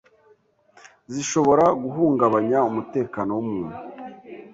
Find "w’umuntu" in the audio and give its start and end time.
3.37-3.77